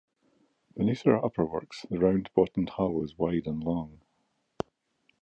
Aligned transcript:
Beneath 0.75 1.03
her 1.03 1.19
upperworks, 1.21 1.87
the 1.87 1.99
round-bottomed 1.99 2.69
hull 2.69 3.03
is 3.03 3.15
wide 3.19 3.45
and 3.45 3.63
long. 3.63 4.01